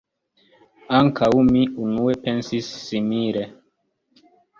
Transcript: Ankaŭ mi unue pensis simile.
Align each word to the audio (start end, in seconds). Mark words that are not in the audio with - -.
Ankaŭ 0.99 1.29
mi 1.49 1.61
unue 1.87 2.15
pensis 2.29 2.71
simile. 2.87 3.45